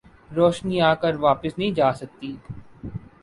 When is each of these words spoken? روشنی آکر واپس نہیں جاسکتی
روشنی 0.31 0.77
آکر 0.81 1.13
واپس 1.17 1.51
نہیں 1.57 1.71
جاسکتی 1.71 2.31